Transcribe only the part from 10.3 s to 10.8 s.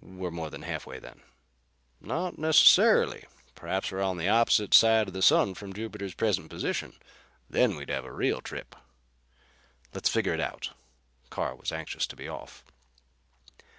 it out."